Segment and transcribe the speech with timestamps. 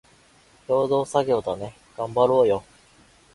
[0.65, 2.63] 共同作業だね、がんばろーよ